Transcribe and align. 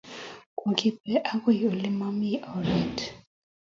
Kokipe 0.59 1.11
akoy 1.33 1.59
ole 1.69 1.89
mami 1.99 2.29
oret 2.55 2.97